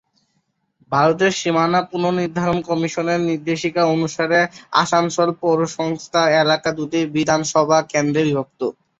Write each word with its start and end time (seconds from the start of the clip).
ভারতের 0.91 1.33
সীমানা 1.33 1.79
পুনর্নির্ধারণ 1.89 2.57
কমিশনের 2.69 3.19
নির্দেশিকা 3.29 3.81
অনুসারে, 3.87 4.39
আসানসোল 4.81 5.29
পৌরসংস্থা 5.41 6.21
এলাকা 6.41 6.69
দুটি 6.77 6.99
বিধানসভা 7.15 7.77
কেন্দ্রে 7.91 8.21
বিভক্ত। 8.27 8.61